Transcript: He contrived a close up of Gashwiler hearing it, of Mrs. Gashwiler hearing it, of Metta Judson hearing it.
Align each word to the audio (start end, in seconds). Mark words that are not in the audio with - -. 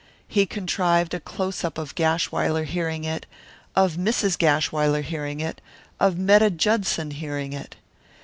He 0.27 0.47
contrived 0.47 1.13
a 1.13 1.19
close 1.19 1.63
up 1.63 1.77
of 1.77 1.93
Gashwiler 1.93 2.63
hearing 2.65 3.03
it, 3.03 3.27
of 3.75 3.97
Mrs. 3.97 4.35
Gashwiler 4.35 5.03
hearing 5.03 5.39
it, 5.39 5.61
of 5.99 6.17
Metta 6.17 6.49
Judson 6.49 7.11
hearing 7.11 7.53
it. 7.53 7.75